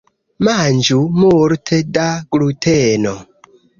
[0.45, 3.13] Manĝu multe da gluteno.